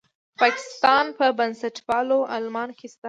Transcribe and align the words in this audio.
په 0.03 0.07
پاکستان 0.41 1.05
په 1.17 1.25
بنسټپالو 1.37 2.17
عالمانو 2.33 2.77
کې 2.79 2.87
شته. 2.91 2.99